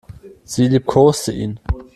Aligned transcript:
Sie 0.43 0.67
liebkoste 0.67 1.31
ihn. 1.31 1.59